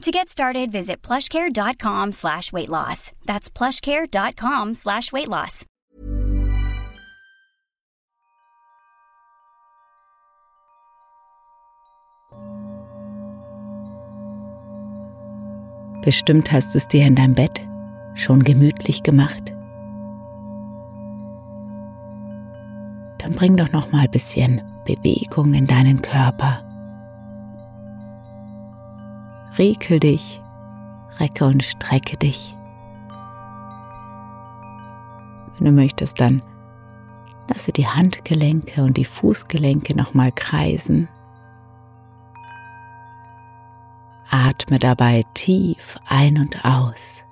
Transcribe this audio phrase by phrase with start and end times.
[0.00, 3.12] To get started, visit plushcare.com slash weight loss.
[3.26, 5.66] That's plushcare.com slash weight loss.
[16.02, 17.60] Bestimmt hast du es dir in deinem Bett
[18.14, 19.52] schon gemütlich gemacht.
[23.30, 26.69] dann bring doch noch mal ein bisschen Bewegung in deinen Körper.
[29.60, 30.40] Rekel dich,
[31.18, 32.56] recke und strecke dich.
[35.58, 36.40] Wenn du möchtest, dann
[37.46, 41.10] lasse die Handgelenke und die Fußgelenke noch mal kreisen.
[44.30, 47.26] Atme dabei tief ein und aus.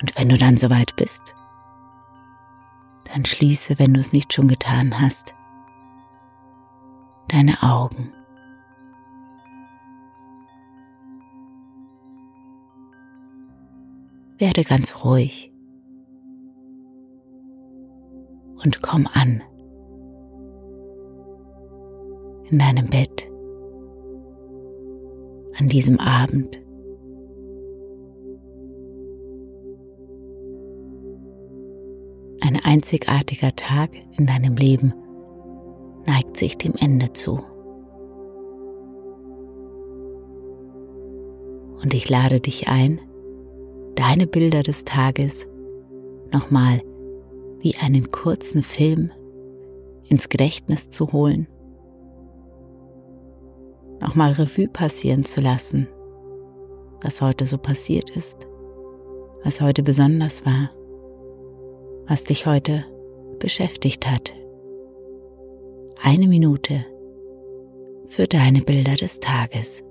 [0.00, 1.34] Und wenn du dann soweit bist,
[3.12, 5.34] dann schließe, wenn du es nicht schon getan hast,
[7.28, 8.12] deine Augen.
[14.38, 15.52] Werde ganz ruhig
[18.62, 19.42] und komm an
[22.50, 23.30] in deinem Bett
[25.58, 26.59] an diesem Abend.
[32.70, 34.94] Einzigartiger Tag in deinem Leben
[36.06, 37.40] neigt sich dem Ende zu.
[41.82, 43.00] Und ich lade dich ein,
[43.96, 45.48] deine Bilder des Tages
[46.32, 46.80] nochmal
[47.58, 49.10] wie einen kurzen Film
[50.08, 51.48] ins Gedächtnis zu holen,
[54.00, 55.88] nochmal Revue passieren zu lassen,
[57.02, 58.46] was heute so passiert ist,
[59.42, 60.70] was heute besonders war
[62.10, 62.84] was dich heute
[63.38, 64.34] beschäftigt hat.
[66.02, 66.84] Eine Minute
[68.08, 69.84] für deine Bilder des Tages.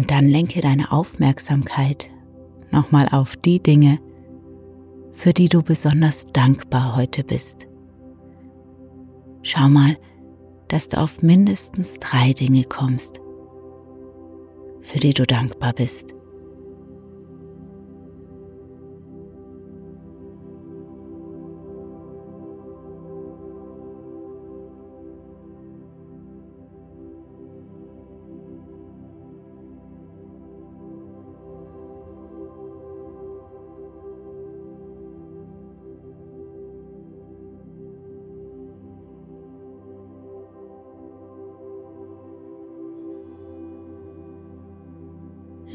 [0.00, 2.10] Und dann lenke deine Aufmerksamkeit
[2.70, 3.98] nochmal auf die Dinge,
[5.12, 7.68] für die du besonders dankbar heute bist.
[9.42, 9.98] Schau mal,
[10.68, 13.20] dass du auf mindestens drei Dinge kommst,
[14.80, 16.14] für die du dankbar bist.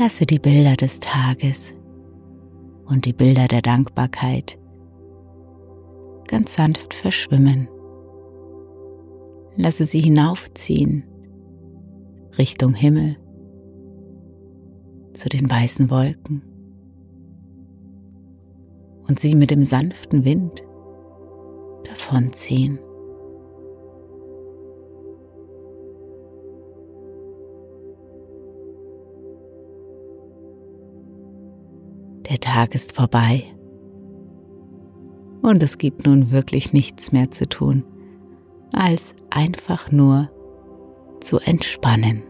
[0.06, 1.74] Lasse die Bilder des Tages
[2.86, 4.56] und die Bilder der Dankbarkeit
[6.28, 7.68] ganz sanft verschwimmen.
[9.56, 11.06] Lasse sie hinaufziehen
[12.38, 13.18] Richtung Himmel
[15.14, 16.44] zu den weißen Wolken
[19.08, 20.64] und sie mit dem sanften Wind
[21.86, 22.78] davonziehen.
[32.30, 33.44] Der Tag ist vorbei
[35.42, 37.84] und es gibt nun wirklich nichts mehr zu tun,
[38.74, 40.30] als einfach nur
[41.20, 42.24] zu entspannen.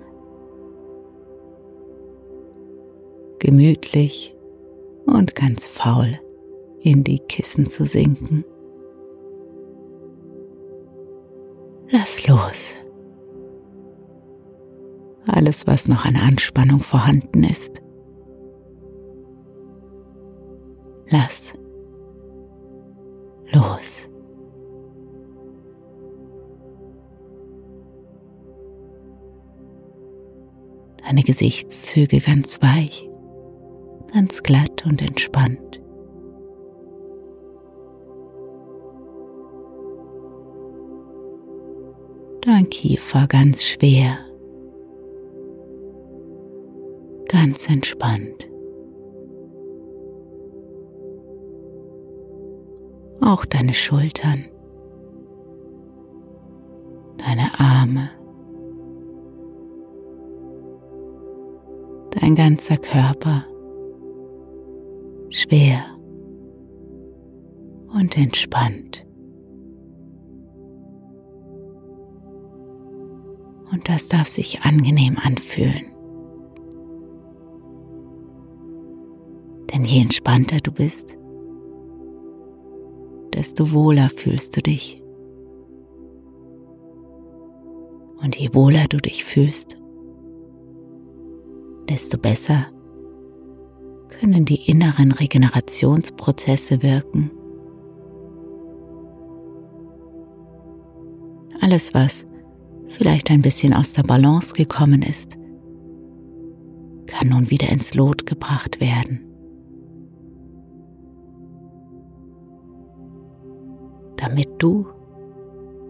[3.39, 4.36] Gemütlich
[5.06, 6.19] und ganz faul
[6.81, 8.44] in die Kissen zu sinken.
[11.89, 12.75] Lass los.
[15.27, 17.85] Alles, was noch an Anspannung vorhanden ist.
[21.16, 21.54] Lass
[23.54, 24.10] los.
[30.98, 33.10] Deine Gesichtszüge ganz weich,
[34.12, 35.82] ganz glatt und entspannt.
[42.42, 44.18] Dein Kiefer ganz schwer,
[47.30, 48.50] ganz entspannt.
[53.25, 54.45] Auch deine Schultern,
[57.18, 58.10] deine Arme,
[62.12, 63.44] dein ganzer Körper
[65.30, 65.83] schwer
[67.94, 69.06] und entspannt.
[73.75, 75.86] und das darf sich angenehm anfühlen.
[79.74, 81.18] Denn je entspannter du bist,
[83.45, 85.03] desto wohler fühlst du dich.
[88.24, 89.77] Und je wohler du dich fühlst,
[91.88, 92.65] desto besser
[94.09, 97.30] können die inneren Regenerationsprozesse wirken.
[101.62, 102.25] Alles, was
[102.88, 105.38] vielleicht ein bisschen aus der Balance gekommen ist,
[107.06, 109.25] kann nun wieder ins Lot gebracht werden.
[114.18, 114.88] Damit du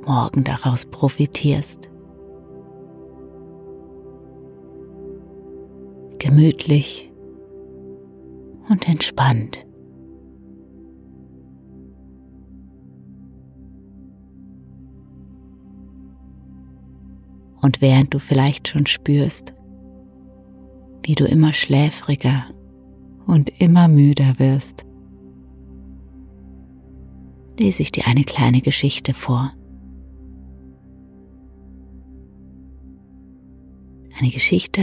[0.05, 1.89] morgen daraus profitierst.
[6.19, 7.11] Gemütlich
[8.69, 9.65] und entspannt.
[17.61, 19.55] Und während du vielleicht schon spürst,
[21.03, 22.43] wie du immer schläfriger
[23.25, 24.85] und immer müder wirst,
[27.57, 29.51] lese ich dir eine kleine Geschichte vor.
[34.19, 34.81] Eine Geschichte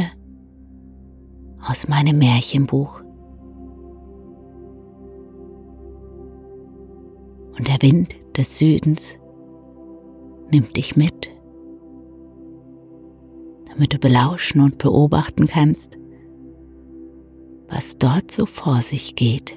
[1.67, 3.01] aus meinem Märchenbuch.
[7.59, 9.19] Und der Wind des Südens
[10.51, 11.33] nimmt dich mit
[13.73, 15.99] damit du belauschen und beobachten kannst,
[17.69, 19.57] was dort so vor sich geht.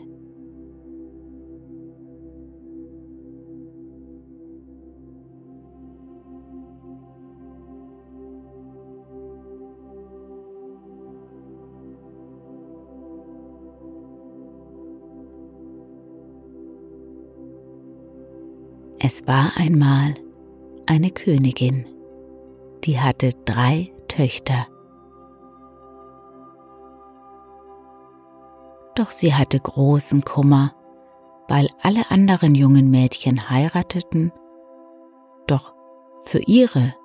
[19.08, 20.16] Es war einmal
[20.88, 21.86] eine Königin,
[22.86, 24.66] die hatte drei Töchter.
[28.96, 30.74] Doch sie hatte großen Kummer,
[31.48, 34.32] weil alle anderen jungen Mädchen heirateten,
[35.46, 35.76] doch
[36.24, 36.96] für ihre,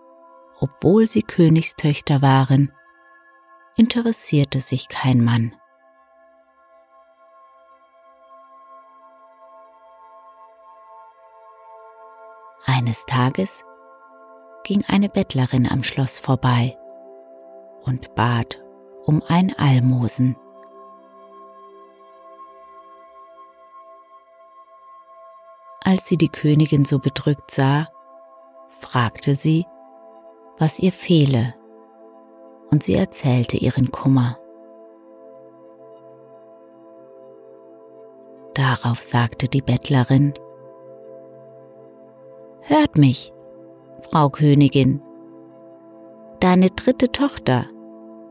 [0.58, 2.72] obwohl sie Königstöchter waren,
[3.76, 5.54] interessierte sich kein Mann.
[12.80, 13.62] Eines Tages
[14.64, 16.78] ging eine Bettlerin am Schloss vorbei
[17.82, 18.58] und bat
[19.04, 20.34] um ein Almosen.
[25.84, 27.86] Als sie die Königin so bedrückt sah,
[28.80, 29.66] fragte sie,
[30.56, 31.54] was ihr fehle,
[32.70, 34.38] und sie erzählte ihren Kummer.
[38.54, 40.32] Darauf sagte die Bettlerin,
[42.62, 43.32] Hört mich,
[44.10, 45.02] Frau Königin,
[46.40, 47.66] Deine dritte Tochter,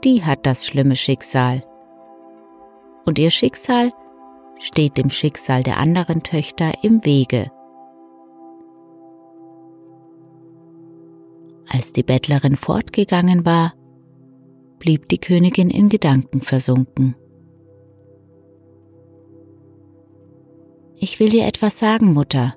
[0.04, 1.64] die hat das schlimme Schicksal.
[3.06, 3.92] Und ihr Schicksal
[4.58, 7.52] steht dem Schicksal der anderen Töchter im Wege.
[11.72, 13.74] Als die Bettlerin fortgegangen war,
[14.80, 17.16] blieb die Königin in Gedanken versunken.
[20.96, 22.56] Ich will dir etwas sagen, Mutter,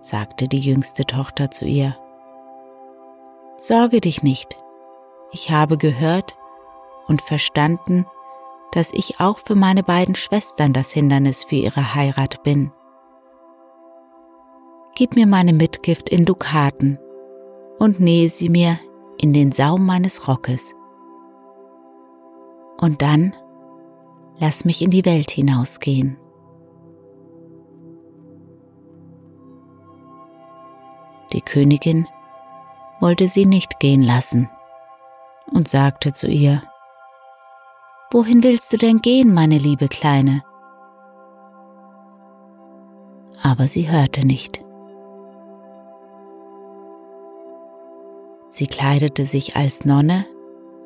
[0.00, 1.96] sagte die jüngste Tochter zu ihr.
[3.58, 4.56] Sorge dich nicht,
[5.32, 6.36] ich habe gehört
[7.06, 8.06] und verstanden,
[8.72, 12.72] dass ich auch für meine beiden Schwestern das Hindernis für ihre Heirat bin.
[14.94, 16.98] Gib mir meine Mitgift in Dukaten
[17.78, 18.78] und nähe sie mir
[19.18, 20.74] in den Saum meines Rockes.
[22.78, 23.34] Und dann
[24.38, 26.16] lass mich in die Welt hinausgehen.
[31.32, 32.06] Die Königin
[33.00, 34.50] wollte sie nicht gehen lassen
[35.52, 36.62] und sagte zu ihr,
[38.12, 40.42] Wohin willst du denn gehen, meine liebe Kleine?
[43.42, 44.60] Aber sie hörte nicht.
[48.48, 50.26] Sie kleidete sich als Nonne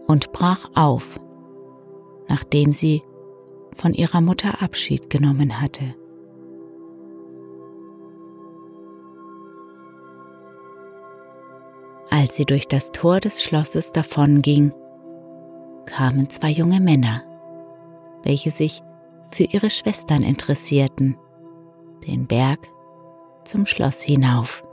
[0.06, 1.18] und brach auf,
[2.28, 3.02] nachdem sie
[3.74, 5.94] von ihrer Mutter Abschied genommen hatte.
[12.24, 14.72] Als sie durch das Tor des Schlosses davonging,
[15.84, 17.22] kamen zwei junge Männer,
[18.22, 18.82] welche sich
[19.30, 21.18] für ihre Schwestern interessierten,
[22.08, 22.60] den Berg
[23.44, 24.64] zum Schloss hinauf.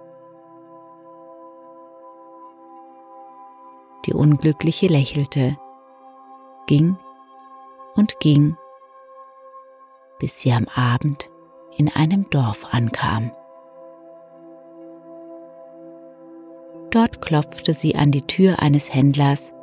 [4.05, 5.57] Die Unglückliche lächelte,
[6.67, 6.95] ging
[7.95, 8.55] und ging,
[10.19, 11.29] bis sie am Abend
[11.75, 13.33] in einem Dorf ankam.
[16.91, 19.53] Dort klopfte sie an die Tür eines Händlers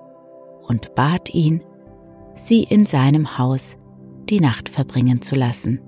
[0.66, 1.62] und bat ihn,
[2.35, 3.76] sie in seinem Haus
[4.28, 5.80] die Nacht verbringen zu lassen.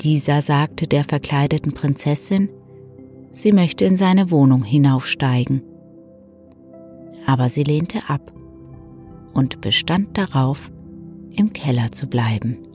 [0.00, 2.48] Dieser sagte der verkleideten Prinzessin,
[3.30, 5.62] sie möchte in seine Wohnung hinaufsteigen.
[7.26, 8.32] Aber sie lehnte ab
[9.34, 10.70] und bestand darauf,
[11.30, 12.69] im Keller zu bleiben.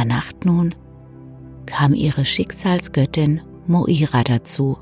[0.00, 0.74] Der Nacht nun
[1.66, 4.78] kam ihre Schicksalsgöttin Moira dazu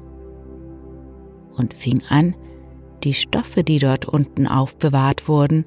[1.56, 2.36] und fing an,
[3.02, 5.64] die Stoffe, die dort unten aufbewahrt wurden,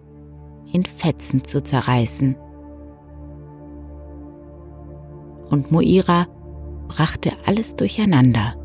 [0.72, 2.38] in Fetzen zu zerreißen.
[5.50, 6.27] Und Moira
[6.88, 8.55] brachte alles durcheinander,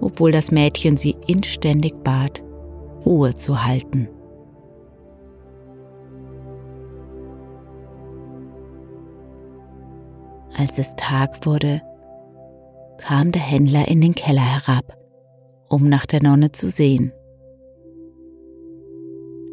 [0.00, 2.44] obwohl das Mädchen sie inständig bat,
[3.04, 4.08] Ruhe zu halten.
[10.56, 11.82] Als es Tag wurde,
[12.98, 14.96] kam der Händler in den Keller herab,
[15.68, 17.12] um nach der Nonne zu sehen.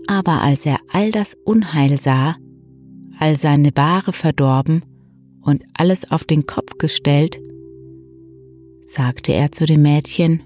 [0.07, 2.35] Aber als er all das Unheil sah,
[3.19, 4.83] all seine Ware verdorben
[5.41, 7.39] und alles auf den Kopf gestellt,
[8.85, 10.43] sagte er zu dem Mädchen,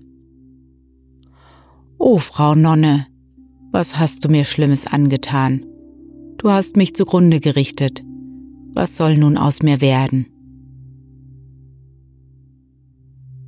[1.97, 3.07] O Frau Nonne,
[3.71, 5.65] was hast du mir Schlimmes angetan?
[6.37, 8.03] Du hast mich zugrunde gerichtet.
[8.73, 10.27] Was soll nun aus mir werden?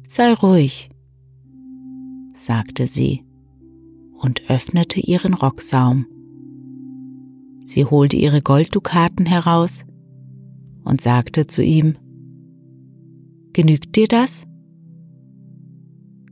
[0.10, 0.90] Sei ruhig,
[2.34, 3.26] sagte sie
[4.22, 6.06] und öffnete ihren Rocksaum.
[7.66, 9.84] Sie holte ihre Golddukaten heraus
[10.86, 11.98] und sagte zu ihm,
[13.52, 14.48] Genügt dir das?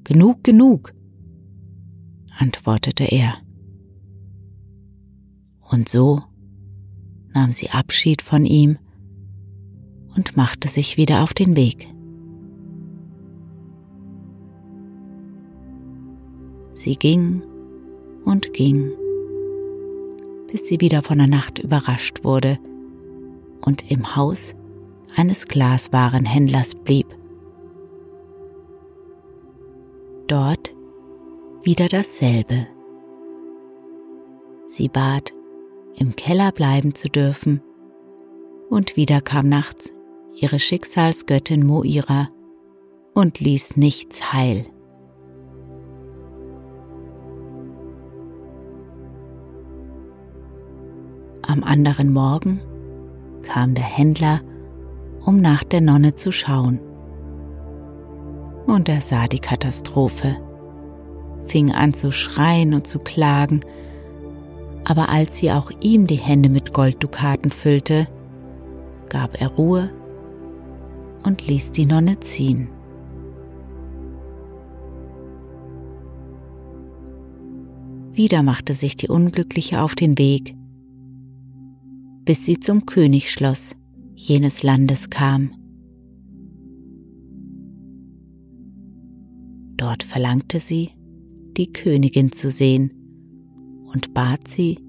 [0.05, 0.94] Genug, genug,
[2.38, 3.34] antwortete er.
[5.70, 6.22] Und so
[7.34, 8.77] nahm sie Abschied von ihm
[10.15, 11.89] und machte sich wieder auf den Weg.
[16.75, 17.41] Sie ging
[18.25, 18.91] und ging,
[20.51, 22.60] bis sie wieder von der Nacht überrascht wurde
[23.62, 24.55] und im Haus
[25.15, 27.08] eines Glaswarenhändlers blieb.
[30.27, 30.75] Dort
[31.63, 32.67] wieder dasselbe.
[34.67, 35.34] Sie bat,
[35.96, 37.62] im Keller bleiben zu dürfen,
[38.70, 39.94] und wieder kam nachts
[40.36, 42.27] ihre Schicksalsgöttin Moira
[43.13, 44.65] und ließ nichts heil.
[51.48, 52.60] Am anderen Morgen
[53.44, 54.42] kam der Händler,
[55.24, 56.80] um nach der Nonne zu schauen.
[58.66, 60.38] Und er sah die Katastrophe,
[61.46, 63.62] fing an zu schreien und zu klagen,
[64.86, 68.08] aber als sie auch ihm die Hände mit Golddukaten füllte,
[69.10, 69.92] gab er Ruhe
[71.24, 72.70] und ließ die Nonne ziehen.
[78.14, 80.56] Wieder machte sich die Unglückliche auf den Weg,
[82.25, 83.75] bis sie zum Königsschloss
[84.15, 85.51] jenes Landes kam.
[89.77, 90.91] Dort verlangte sie,
[91.58, 92.91] die Königin zu sehen
[93.94, 94.79] und bat sie,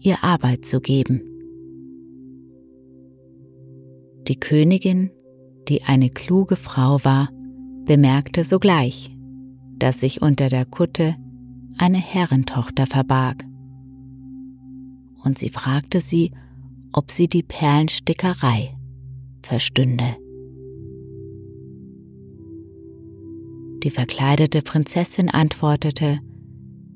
[0.00, 1.22] ihr Arbeit zu geben.
[4.28, 5.10] Die Königin,
[5.68, 7.30] die eine kluge Frau war,
[7.84, 9.10] bemerkte sogleich,
[9.78, 11.16] dass sich unter der Kutte
[11.78, 13.44] eine Herrentochter verbarg.
[15.24, 16.32] Und sie fragte sie,
[16.92, 18.76] ob sie die Perlenstickerei
[19.42, 20.16] verstünde.
[23.82, 26.20] Die verkleidete Prinzessin antwortete,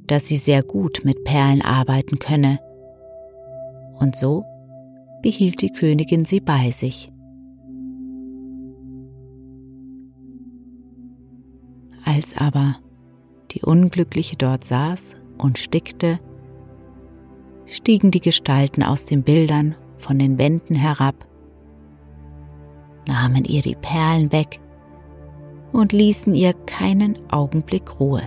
[0.06, 2.58] dass sie sehr gut mit Perlen arbeiten könne.
[3.98, 4.44] Und so
[5.22, 7.10] behielt die Königin sie bei sich.
[12.04, 12.76] Als aber
[13.52, 16.20] die Unglückliche dort saß und stickte,
[17.64, 19.74] stiegen die Gestalten aus den Bildern
[20.04, 21.14] von den Wänden herab,
[23.08, 24.60] nahmen ihr die Perlen weg
[25.72, 28.22] und ließen ihr keinen Augenblick Ruhe.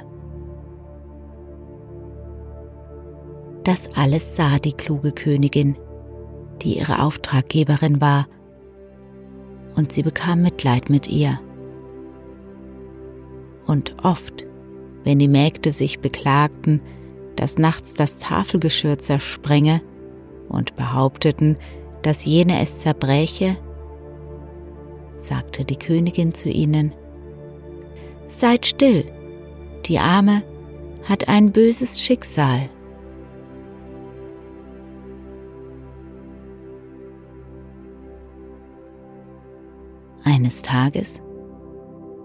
[3.63, 5.77] Das alles sah die kluge Königin,
[6.61, 8.27] die ihre Auftraggeberin war,
[9.75, 11.39] und sie bekam Mitleid mit ihr.
[13.67, 14.47] Und oft,
[15.03, 16.81] wenn die Mägde sich beklagten,
[17.35, 19.81] dass nachts das Tafelgeschirr zersprenge
[20.49, 21.57] und behaupteten,
[22.01, 23.57] dass jene es zerbräche,
[25.17, 26.93] sagte die Königin zu ihnen,
[28.29, 29.05] Seid still,
[29.85, 30.43] die Arme
[31.03, 32.69] hat ein böses Schicksal.
[40.23, 41.21] Eines Tages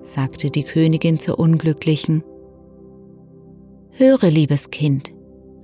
[0.02, 2.25] sagte die Königin zur Unglücklichen,
[3.93, 5.12] Höre, liebes Kind,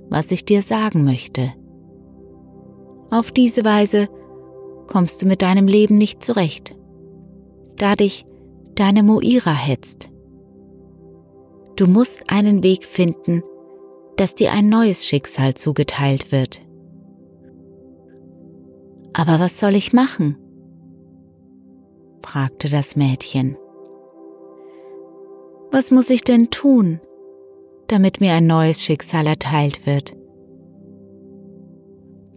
[0.09, 1.53] was ich dir sagen möchte.
[3.11, 4.07] Auf diese Weise
[4.87, 6.75] kommst du mit deinem Leben nicht zurecht,
[7.77, 8.25] da dich
[8.75, 10.09] deine Moira hetzt.
[11.75, 13.41] Du musst einen Weg finden,
[14.17, 16.61] dass dir ein neues Schicksal zugeteilt wird.
[19.13, 20.37] Aber was soll ich machen?
[22.21, 23.57] fragte das Mädchen.
[25.71, 26.99] Was muss ich denn tun,
[27.87, 30.13] damit mir ein neues Schicksal erteilt wird?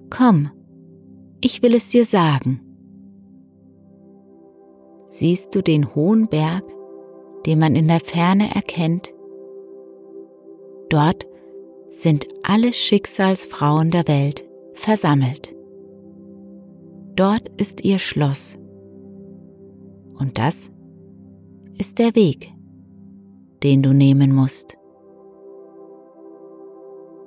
[0.09, 0.51] Komm,
[1.43, 2.61] ich will es dir sagen.
[5.09, 6.65] Siehst du den hohen Berg,
[7.45, 9.13] den man in der Ferne erkennt?
[10.89, 11.27] Dort
[11.91, 15.55] sind alle Schicksalsfrauen der Welt versammelt.
[17.17, 18.57] Dort ist ihr Schloss.
[20.15, 20.71] Und das
[21.77, 22.53] ist der Weg,
[23.63, 24.79] den du nehmen musst.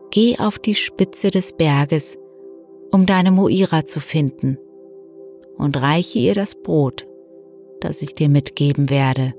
[0.09, 2.17] Geh auf die Spitze des Berges,
[2.91, 4.57] um deine Moira zu finden,
[5.57, 7.07] und reiche ihr das Brot,
[7.79, 9.33] das ich dir mitgeben werde.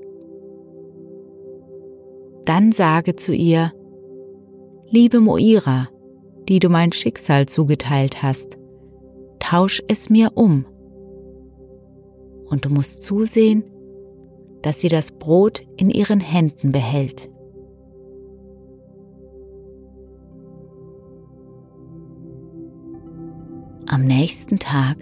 [2.45, 3.73] Dann sage zu ihr,
[4.89, 5.89] Liebe Moira,
[6.47, 8.57] die du mein Schicksal zugeteilt hast,
[9.39, 10.65] tausch es mir um.
[12.45, 13.65] Und du musst zusehen,
[14.61, 17.29] dass sie das Brot in ihren Händen behält.
[23.89, 24.97] Am nächsten Tag,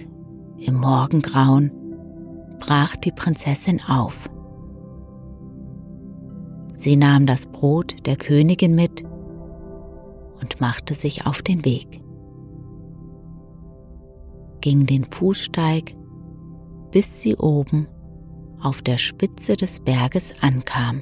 [0.58, 1.72] im Morgengrauen,
[2.60, 4.30] brach die Prinzessin auf.
[6.76, 9.04] Sie nahm das Brot der Königin mit
[10.40, 12.04] und machte sich auf den Weg,
[14.62, 15.96] ging den Fußsteig,
[16.92, 17.88] bis sie oben
[18.62, 21.02] auf der Spitze des Berges ankam.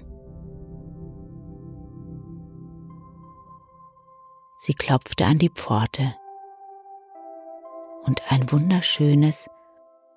[4.56, 6.14] Sie klopfte an die Pforte
[8.06, 9.50] und ein wunderschönes,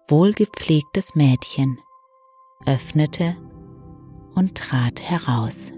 [0.09, 1.79] wohlgepflegtes Mädchen
[2.67, 3.37] öffnete
[4.35, 5.73] und trat heraus.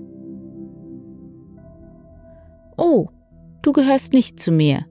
[2.77, 3.09] Oh,
[3.63, 4.87] du gehörst nicht zu mir,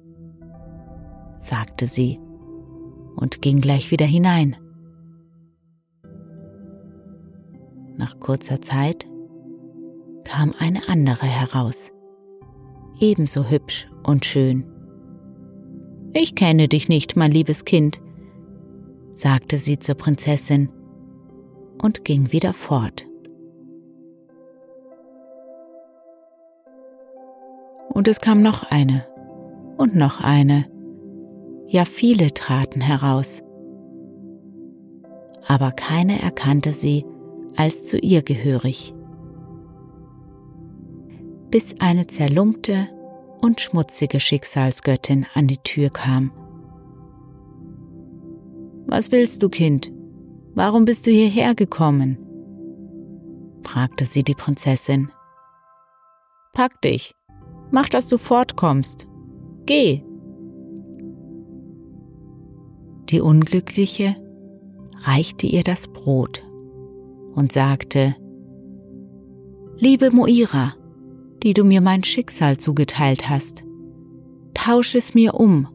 [1.37, 2.19] sagte sie
[3.15, 4.57] und ging gleich wieder hinein.
[7.95, 9.07] Nach kurzer Zeit
[10.23, 11.91] kam eine andere heraus,
[12.99, 14.76] ebenso hübsch und schön.
[16.13, 18.01] Ich kenne dich nicht, mein liebes Kind,
[19.11, 20.69] sagte sie zur Prinzessin
[21.81, 23.05] und ging wieder fort.
[27.89, 29.05] Und es kam noch eine
[29.77, 30.65] und noch eine,
[31.67, 33.41] ja viele traten heraus,
[35.47, 37.05] aber keine erkannte sie
[37.55, 38.93] als zu ihr gehörig.
[41.49, 42.87] Bis eine zerlumpte
[43.41, 46.31] und schmutzige Schicksalsgöttin an die Tür kam.
[48.87, 49.91] Was willst du, Kind?
[50.55, 52.17] Warum bist du hierher gekommen?
[53.63, 55.11] fragte sie die Prinzessin.
[56.53, 57.13] Pack dich,
[57.69, 59.07] mach, dass du fortkommst.
[59.65, 60.03] Geh.
[63.09, 64.15] Die Unglückliche
[65.03, 66.43] reichte ihr das Brot
[67.35, 68.15] und sagte,
[69.77, 70.73] Liebe Moira,
[71.43, 73.63] die du mir mein Schicksal zugeteilt hast,
[74.53, 75.67] tausch es mir um.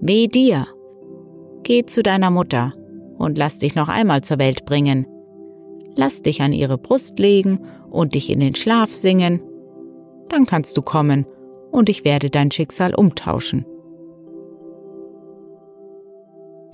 [0.00, 0.66] Weh dir,
[1.62, 2.72] geh zu deiner Mutter
[3.18, 5.06] und lass dich noch einmal zur Welt bringen.
[5.94, 9.42] Lass dich an ihre Brust legen und dich in den Schlaf singen.
[10.28, 11.26] Dann kannst du kommen
[11.70, 13.66] und ich werde dein Schicksal umtauschen.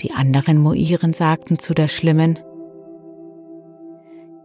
[0.01, 2.39] Die anderen Moiren sagten zu der Schlimmen,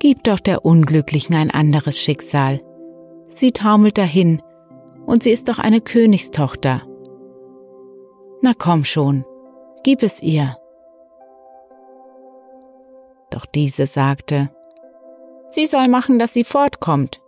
[0.01, 2.59] Gib doch der Unglücklichen ein anderes Schicksal.
[3.27, 4.41] Sie taumelt dahin,
[5.05, 6.81] und sie ist doch eine Königstochter.
[8.41, 9.23] Na komm schon,
[9.83, 10.57] gib es ihr.
[13.29, 14.49] Doch diese sagte,
[15.49, 17.21] sie soll machen, dass sie fortkommt.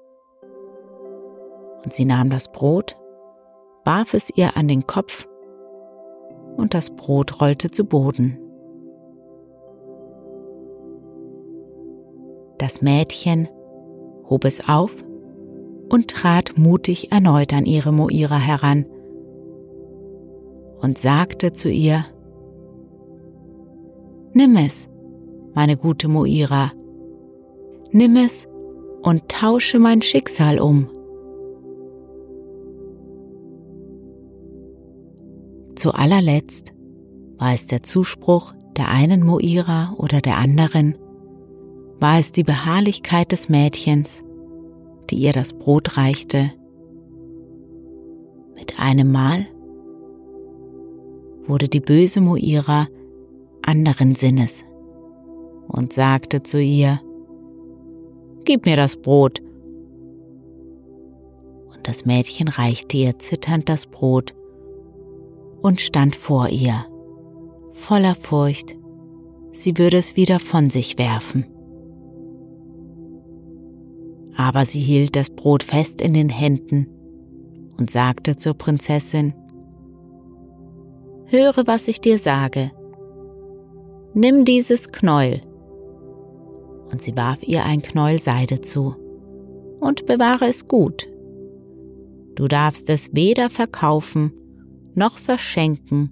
[1.83, 2.97] Und sie nahm das Brot,
[3.85, 5.27] warf es ihr an den Kopf,
[6.57, 8.42] und das Brot rollte zu Boden.
[12.63, 13.49] Das Mädchen
[14.29, 14.95] hob es auf
[15.89, 18.85] und trat mutig erneut an ihre Moira heran
[20.79, 22.05] und sagte zu ihr,
[24.31, 24.87] Nimm es,
[25.53, 26.71] meine gute Moira,
[27.91, 28.47] nimm es
[29.01, 30.87] und tausche mein Schicksal um.
[35.75, 36.73] Zu allerletzt
[37.37, 40.95] war es der Zuspruch der einen Moira oder der anderen,
[42.03, 44.25] war es die Beharrlichkeit des Mädchens,
[45.09, 46.51] die ihr das Brot reichte.
[48.57, 49.47] Mit einem Mal
[51.47, 52.89] wurde die böse Moira
[53.65, 54.65] anderen Sinnes
[55.69, 56.99] und sagte zu ihr,
[58.43, 59.41] Gib mir das Brot.
[61.73, 64.35] Und das Mädchen reichte ihr zitternd das Brot
[65.61, 66.85] und stand vor ihr,
[67.71, 68.75] voller Furcht,
[69.53, 71.45] sie würde es wieder von sich werfen
[74.35, 76.87] aber sie hielt das Brot fest in den Händen
[77.77, 79.33] und sagte zur Prinzessin,
[81.25, 82.71] Höre, was ich dir sage.
[84.13, 85.41] Nimm dieses Knäuel.
[86.91, 88.95] Und sie warf ihr ein Knäuel Seide zu
[89.79, 91.07] und bewahre es gut.
[92.35, 94.31] Du darfst es weder verkaufen
[94.95, 96.11] noch verschenken,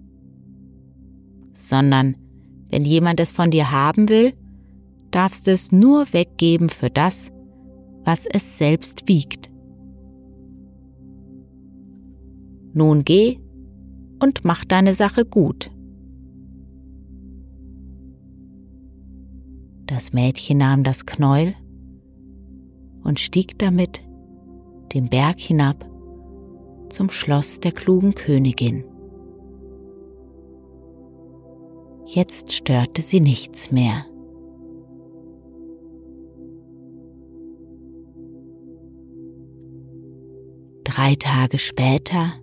[1.53, 2.15] sondern
[2.69, 4.33] wenn jemand es von dir haben will,
[5.11, 7.31] darfst du es nur weggeben für das,
[8.03, 9.51] was es selbst wiegt.
[12.73, 13.39] Nun geh
[14.21, 15.71] und mach deine Sache gut.
[19.87, 21.53] Das Mädchen nahm das Knäuel
[23.03, 24.01] und stieg damit
[24.93, 25.85] den Berg hinab
[26.89, 28.83] zum Schloss der klugen Königin.
[32.05, 34.05] Jetzt störte sie nichts mehr.
[40.93, 42.33] Drei Tage später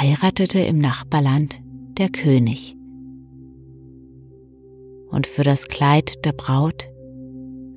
[0.00, 1.60] heiratete im Nachbarland
[1.98, 2.74] der König.
[5.10, 6.88] Und für das Kleid der Braut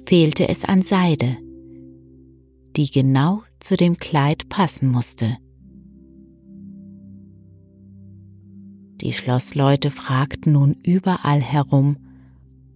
[0.05, 1.35] fehlte es an Seide,
[2.77, 5.35] die genau zu dem Kleid passen musste.
[9.01, 11.97] Die Schlossleute fragten nun überall herum,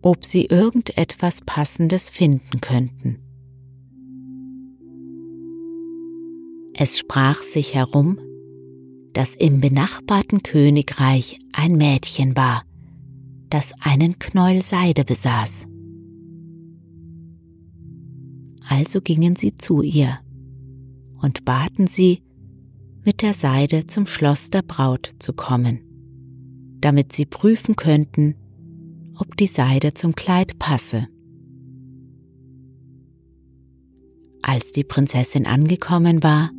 [0.02, 3.29] ob sie irgendetwas Passendes finden könnten.
[6.82, 8.22] Es sprach sich herum,
[9.12, 12.64] dass im benachbarten Königreich ein Mädchen war,
[13.50, 15.66] das einen Knäuel Seide besaß.
[18.70, 20.20] Also gingen sie zu ihr
[21.22, 22.24] und baten sie,
[23.04, 25.82] mit der Seide zum Schloss der Braut zu kommen,
[26.80, 28.36] damit sie prüfen könnten,
[29.18, 31.10] ob die Seide zum Kleid passe.
[34.42, 36.52] Als die Prinzessin angekommen war,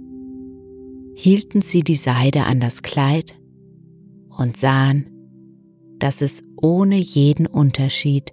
[1.21, 3.39] hielten sie die Seide an das Kleid
[4.39, 5.07] und sahen,
[5.99, 8.33] dass es ohne jeden Unterschied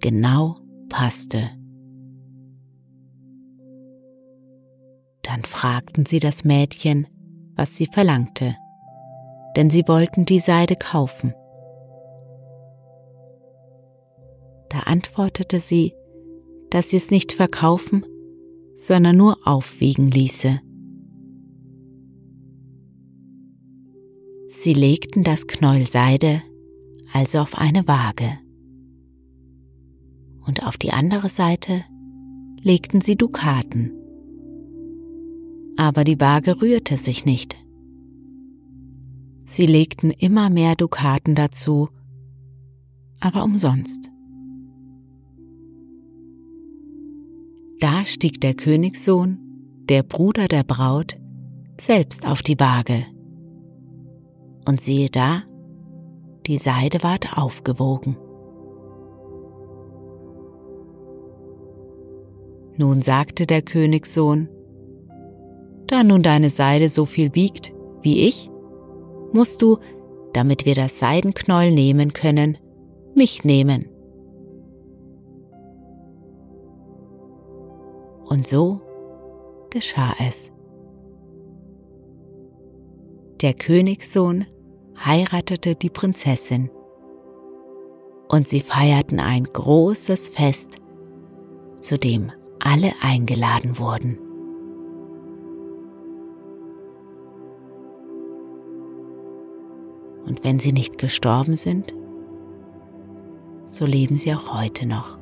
[0.00, 0.56] genau
[0.88, 1.50] passte.
[5.20, 7.06] Dann fragten sie das Mädchen,
[7.56, 8.56] was sie verlangte,
[9.54, 11.34] denn sie wollten die Seide kaufen.
[14.70, 15.94] Da antwortete sie,
[16.70, 18.06] dass sie es nicht verkaufen,
[18.74, 20.60] sondern nur aufwiegen ließe
[24.56, 26.42] Sie legten das Knäuel Seide
[27.14, 28.38] also auf eine Waage.
[30.46, 31.84] Und auf die andere Seite
[32.60, 33.92] legten sie Dukaten.
[35.76, 37.56] Aber die Waage rührte sich nicht.
[39.46, 41.88] Sie legten immer mehr Dukaten dazu,
[43.20, 44.10] aber umsonst.
[47.78, 49.38] Da stieg der Königssohn,
[49.88, 51.16] der Bruder der Braut,
[51.78, 53.13] selbst auf die Waage.
[54.66, 55.42] Und siehe da,
[56.46, 58.16] die Seide ward aufgewogen.
[62.76, 64.48] Nun sagte der Königssohn,
[65.86, 67.72] da nun deine Seide so viel wiegt
[68.02, 68.50] wie ich,
[69.32, 69.78] musst du,
[70.32, 72.58] damit wir das Seidenknäuel nehmen können,
[73.14, 73.88] mich nehmen.
[78.26, 78.80] Und so
[79.70, 80.50] geschah es.
[83.40, 84.46] Der Königssohn
[85.02, 86.70] heiratete die Prinzessin
[88.28, 90.76] und sie feierten ein großes Fest,
[91.80, 94.18] zu dem alle eingeladen wurden.
[100.26, 101.94] Und wenn sie nicht gestorben sind,
[103.66, 105.18] so leben sie auch heute noch.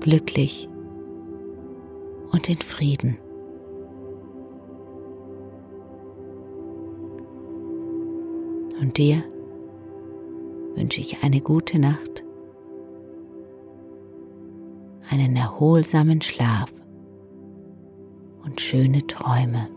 [0.00, 0.68] Glücklich
[2.32, 3.18] und in Frieden.
[8.82, 9.22] Und dir
[10.74, 12.24] wünsche ich eine gute Nacht,
[15.08, 16.72] einen erholsamen Schlaf
[18.44, 19.68] und schöne Träume.